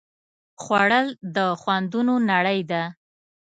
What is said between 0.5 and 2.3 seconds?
خوړل د خوندونو